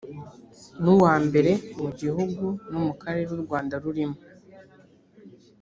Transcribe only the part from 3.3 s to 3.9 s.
u rwanda